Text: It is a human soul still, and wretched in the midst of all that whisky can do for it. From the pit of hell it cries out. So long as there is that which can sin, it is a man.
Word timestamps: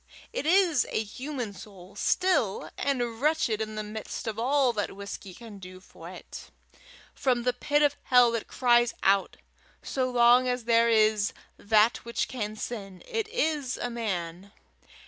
It 0.33 0.47
is 0.47 0.87
a 0.89 1.03
human 1.03 1.53
soul 1.53 1.95
still, 1.95 2.71
and 2.75 3.21
wretched 3.21 3.61
in 3.61 3.75
the 3.75 3.83
midst 3.83 4.25
of 4.25 4.39
all 4.39 4.73
that 4.73 4.95
whisky 4.95 5.31
can 5.31 5.59
do 5.59 5.79
for 5.79 6.09
it. 6.09 6.49
From 7.13 7.43
the 7.43 7.53
pit 7.53 7.83
of 7.83 7.95
hell 8.05 8.33
it 8.33 8.47
cries 8.47 8.95
out. 9.03 9.37
So 9.83 10.09
long 10.09 10.47
as 10.47 10.63
there 10.63 10.89
is 10.89 11.33
that 11.57 11.97
which 11.97 12.27
can 12.27 12.55
sin, 12.55 13.03
it 13.07 13.27
is 13.27 13.77
a 13.77 13.91
man. 13.91 14.51